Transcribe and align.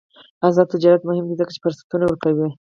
آزاد 0.47 0.67
تجارت 0.73 1.01
مهم 1.05 1.25
دی 1.27 1.35
ځکه 1.39 1.51
چې 1.55 1.63
فرصتونه 1.63 2.03
ورکوي. 2.07 2.47